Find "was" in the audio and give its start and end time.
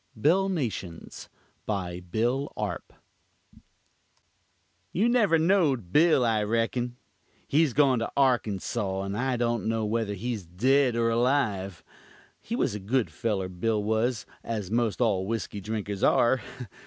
12.55-12.73, 13.83-14.25